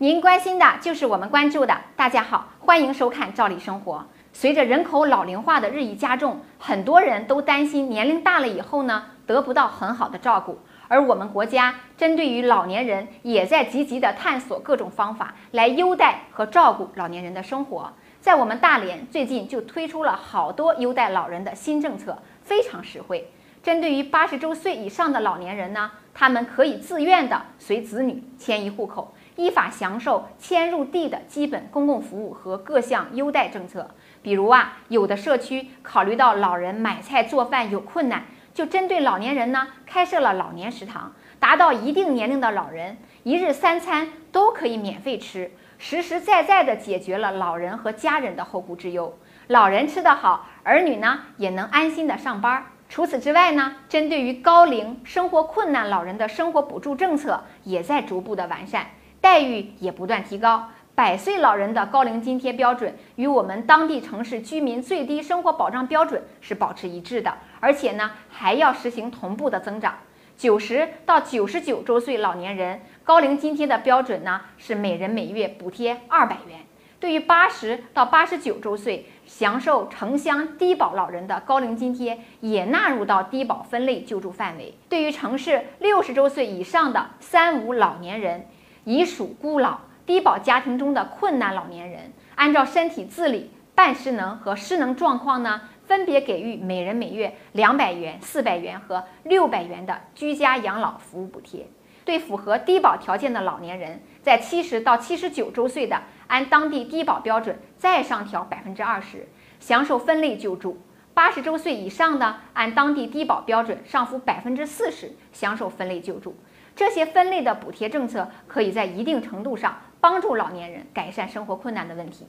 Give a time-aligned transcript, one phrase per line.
[0.00, 1.76] 您关心的就是我们关注的。
[1.96, 3.96] 大家好，欢迎收看《赵丽生活》。
[4.32, 10.60] 随着人口老龄化的日益加重，很多人都担心年龄大了以后呢，得不到很好的照顾。
[10.86, 17.92] 而我们国家针对于老年人，也在积极的探索各种方法来优待和照顾老年人的生活。
[18.20, 23.32] 在我们大连，最近就推出了好多优待老人的新政策，非常实惠。
[23.64, 29.12] 针对于八十周岁以上的老年人呢，他们可以自愿的随子女迁移户口。
[29.38, 33.88] 依法享受迁入地的基本公共服务和各项优待政策，
[34.20, 49.16] 比如啊，有的社区考虑到老人买菜做饭有困难，就针对老年人呢开设了老年食堂，达到一定年龄的老人一日三餐都可以免费吃，实实在在的解决了老人和家人的后顾之忧。
[49.46, 52.66] 老人吃得好，儿女呢也能安心的上班。
[52.88, 58.86] 除此之外呢，针对于高龄生活困难老人的生活补助政策也在逐步的完善。
[59.20, 69.96] 待遇也不断提高，百岁老人的高龄津贴标准与我们当地城市居民最低生活保障标准是保持一致的，而且呢还要实行同步的增长。
[70.36, 76.60] 九十到九十九周岁老年人高龄津贴的标准呢是每人每月补贴二百元。
[77.00, 84.74] 对于八十到八十九周岁享受城乡低保老人的高龄津贴也纳入到低保分类救助范围。
[84.88, 88.46] 对于城市六十周岁以上的三无老年人。
[88.88, 101.66] 已属孤老、低保家庭中的困难老年人，按照身体自理、半失能和失能状况呢，分别给予每人每月两百元、四百元和六百元的居家养老服务补贴。
[102.06, 109.28] 对符合低保条件的老年人，在七十到七十九周岁的，按当地低保标准再上调百分之二十，
[109.60, 110.78] 享受分类救助；
[111.12, 116.34] 八十周岁以上的，按当地低保标准上浮百分之四十，享受分类救助。
[116.78, 122.24] 这些分类的补贴政策，可以在一定程度上帮助老年人改善生活困难的问题。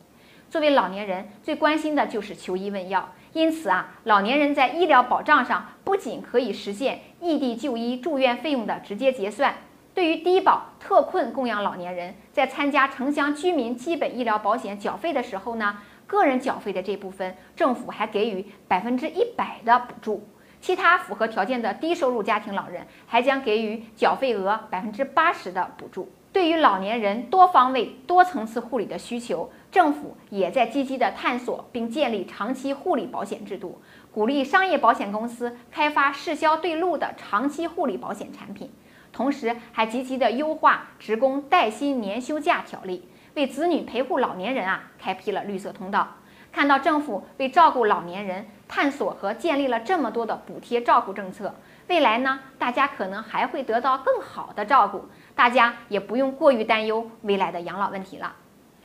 [0.49, 9.53] 作为老年人，最关心的就是求医问药，因此啊，老年人在医疗保障上不仅可以实现异地就医住院费用的直接结算，
[9.93, 15.77] 对于低保特困供养老年人，在参加城乡居民基本医疗保险缴费的时候呢，
[16.07, 20.27] 个人缴费的这部分，政府还给予百分之一百的补助。
[20.61, 26.11] 其他符合条件的低收入家庭老人还将给予缴费额百分之八十的补助。
[26.31, 33.81] 对于老年人多方位、多层次护理的需求，政府也在积极的探索并建立长期护理保险制度，
[34.11, 38.71] 鼓励商业保险公司开发适销对路的长期护理保险产品，
[39.11, 46.15] 同时还积极的优化职工带薪年休假条例，为子女陪护老年人啊开辟了绿色通道。
[46.51, 51.53] 看到政府为照顾老年人探索和建立了这么多的补贴照顾政策，
[51.87, 55.05] 未来呢，大家可能还会得到更好的照顾，
[55.35, 58.35] 大家也不用过于担忧未来的养老问题了。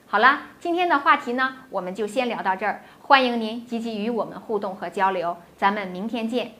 [0.07, 6.53] 好了，今天的话题呢，我们就先聊到这儿，欢迎您积极与我们互动和交流，咱们明天见。